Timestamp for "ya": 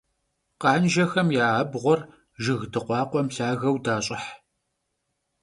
1.37-1.47